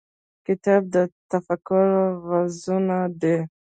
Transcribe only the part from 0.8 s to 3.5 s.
د تفکر غزونه ده.